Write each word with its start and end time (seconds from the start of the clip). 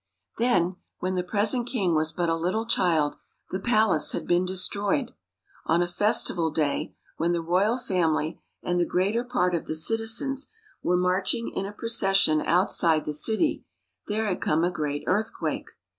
Then, 0.39 0.77
when 0.97 1.13
the 1.13 1.23
present 1.23 1.67
king 1.67 1.93
was 1.93 2.11
but 2.11 2.27
a 2.27 2.33
little 2.33 2.65
child, 2.65 3.17
the 3.51 3.59
palace 3.59 4.13
had 4.13 4.25
been 4.27 4.47
destroyed. 4.47 5.11
On 5.67 5.83
a 5.83 5.87
festival 5.87 6.49
day, 6.49 6.95
when 7.17 7.33
the 7.33 7.41
royal 7.43 7.77
family 7.77 8.41
and 8.63 8.79
the 8.79 8.85
greater 8.87 9.23
part 9.23 9.53
of 9.53 9.67
the 9.67 9.75
citizens 9.75 10.49
78 10.49 10.49
THE 10.49 10.49
PALACE 10.49 10.63
MADE 10.73 10.83
BY 10.83 10.87
MUSIC 10.87 10.87
were 10.87 11.09
marching 11.11 11.47
in 11.49 11.65
a 11.71 11.77
procession 11.77 12.41
outside 12.41 13.05
the 13.05 13.13
city, 13.13 13.65
there 14.07 14.25
had 14.25 14.41
come 14.41 14.63
a 14.63 14.71
great 14.71 15.03
earthquake. 15.05 15.67